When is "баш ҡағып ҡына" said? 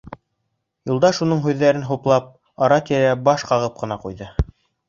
3.29-4.03